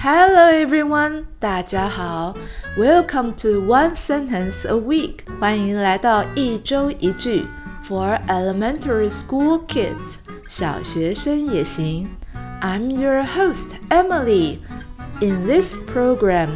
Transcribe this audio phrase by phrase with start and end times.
[0.00, 2.33] Hello everyone，大家好，
[2.75, 7.45] Welcome to One Sentence a Week，欢迎来到一周一句
[7.87, 12.07] for elementary school kids，小学生也行。
[12.61, 14.57] I'm your host Emily.
[15.19, 16.49] In this program，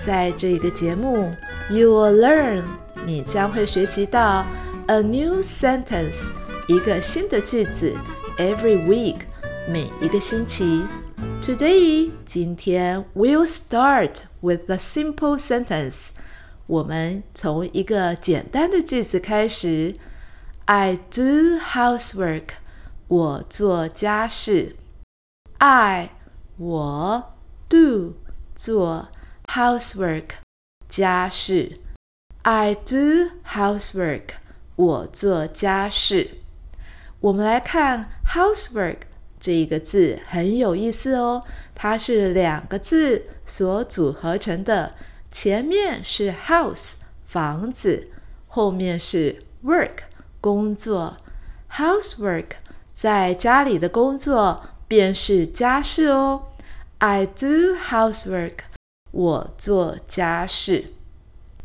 [0.00, 1.32] 在这个节目，
[1.70, 2.62] you will learn，
[3.06, 4.44] 你将会学习到
[4.88, 6.26] a new sentence，
[6.66, 7.94] 一个新的句子，
[8.38, 9.18] every week，
[9.68, 10.84] 每一个星期。
[11.41, 16.11] Today，今天 we'll start with a simple sentence。
[16.67, 19.95] 我们从一个简单的句子开始。
[20.65, 22.49] I do housework。
[23.07, 24.77] 我做家事。
[25.57, 26.11] I
[26.57, 27.33] 我
[27.67, 28.15] do
[28.55, 29.09] 做
[29.47, 30.29] housework
[30.87, 31.79] 家事。
[32.43, 34.29] I do housework。
[34.75, 36.37] 我做家事。
[37.19, 38.99] 我们来看 housework。
[39.40, 41.42] 这一个字很有意思哦，
[41.74, 44.94] 它是两个字所组合成的，
[45.30, 46.94] 前面是 house
[47.26, 48.08] 房子，
[48.46, 49.98] 后面是 work
[50.40, 51.16] 工作。
[51.70, 52.46] housework
[52.92, 56.44] 在家里的工作便是家事哦。
[56.98, 58.54] I do housework，
[59.12, 60.86] 我做家事。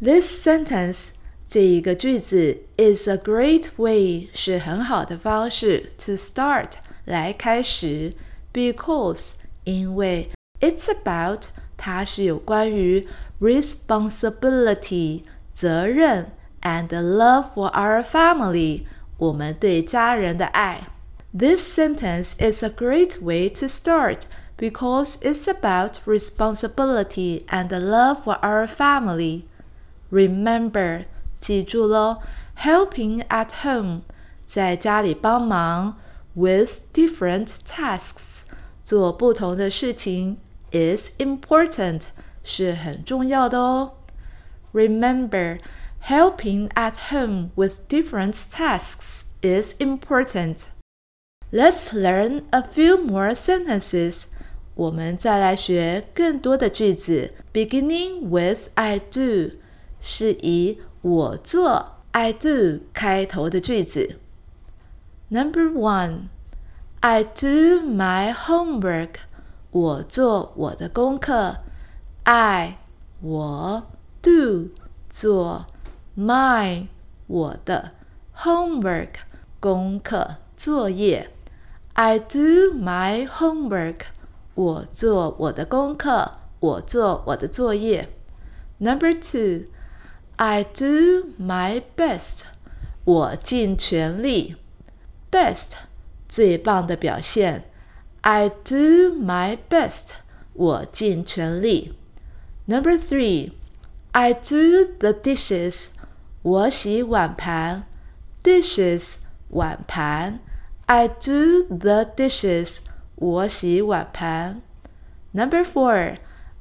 [0.00, 1.06] This sentence
[1.48, 6.72] 这一个句子 is a great way 是很好的方式 to start。
[7.05, 8.13] 来开始，
[8.53, 9.31] because
[9.63, 13.07] 因为 it's about 它是有关于
[13.39, 16.31] responsibility 责任
[16.61, 18.83] and love for our family
[19.17, 20.87] 我们对家人的爱。
[21.37, 24.21] This sentence is a great way to start
[24.57, 29.43] because it's about responsibility and love for our family.
[30.09, 31.05] Remember，
[31.39, 32.21] 记住喽，
[32.57, 34.01] helping at home
[34.47, 35.97] 在家里帮忙。
[36.35, 38.41] with different tasks，
[38.83, 40.37] 做不同的事情
[40.71, 42.03] is important，
[42.43, 43.93] 是很重要的哦。
[44.73, 45.59] Remember,
[46.03, 50.65] helping at home with different tasks is important.
[51.51, 54.25] Let's learn a few more sentences.
[54.75, 59.53] 我们再来学更多的句子，beginning with I do，
[59.99, 64.19] 是以我做 I do 开头的句子。
[65.31, 66.29] Number one,
[67.01, 69.15] I do my homework.
[69.71, 71.57] 我做我的功课。
[72.23, 72.77] I
[73.21, 73.83] 我
[74.21, 74.69] do
[75.09, 75.67] 做
[76.17, 76.87] my
[77.27, 77.91] 我的
[78.35, 79.09] homework
[79.59, 81.29] 功课作业。
[81.93, 84.01] I do my homework.
[84.55, 88.09] 我做我的功课，我做我的作业。
[88.79, 89.67] Number two,
[90.37, 92.45] I do my best.
[93.03, 94.55] 我尽全力。
[95.32, 95.70] Best
[96.28, 97.64] 最棒的表现。
[98.20, 100.10] I do my best，
[100.52, 101.94] 我尽全力。
[102.66, 103.50] Number three,
[104.12, 105.92] I do the dishes，
[106.42, 107.84] 我洗碗盘。
[108.44, 109.16] Dishes
[109.48, 110.38] 碗盘。
[110.86, 112.80] I do the dishes，
[113.16, 114.60] 我洗碗盘。
[115.32, 116.18] Number four,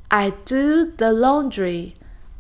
[0.07, 1.93] I do the laundry，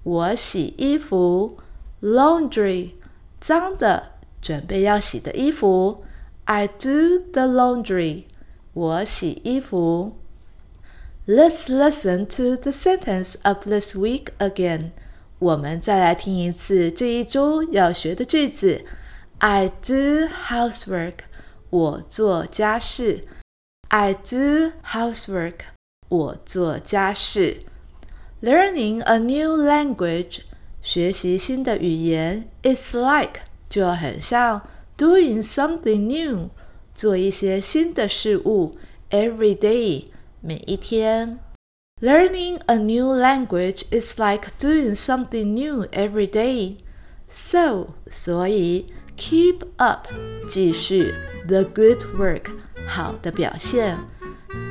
[0.03, 1.57] 我洗衣服。
[2.01, 2.91] Laundry
[3.39, 6.03] 脏的，准备要洗的衣服。
[6.50, 8.24] I do the laundry.
[8.72, 10.16] 我洗衣服。
[11.26, 14.92] Let's listen to the sentence of this week again.
[15.38, 18.84] 我们再来听一次这一周要学的句子。
[19.38, 21.14] I do housework.
[21.70, 23.24] 我做家事。
[23.88, 25.60] I do housework.
[26.08, 27.58] 我做家事。
[28.40, 30.40] Learning a new language.
[30.80, 34.62] 学习新的语言 is like 就很像
[35.00, 36.50] doing something new，
[36.94, 38.76] 做一些新的事物，
[39.10, 40.06] every day，
[40.40, 41.38] 每一天。
[42.00, 46.76] Learning a new language is like doing something new every day.
[47.30, 48.86] So，所以
[49.16, 50.06] keep up，
[50.48, 51.14] 继续
[51.46, 52.50] the good work，
[52.86, 53.98] 好的表现。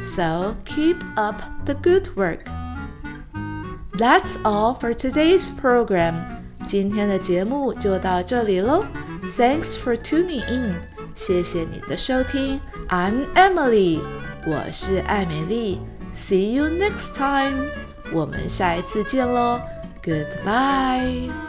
[0.03, 2.41] So keep up the good work.
[3.97, 6.13] That's all for today's program.
[6.67, 8.85] 今天的节目就到这里喽。
[9.39, 10.75] Thanks for tuning in，
[11.15, 12.59] 谢谢你的收听。
[12.89, 13.99] I'm Emily，
[14.45, 15.79] 我是艾美丽。
[16.15, 17.67] See you next time，
[18.13, 19.59] 我们下一次见喽。
[20.03, 21.48] Goodbye。